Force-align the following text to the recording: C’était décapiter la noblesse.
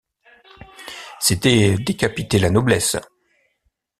C’était 1.19 1.75
décapiter 1.75 2.39
la 2.39 2.49
noblesse. 2.49 2.97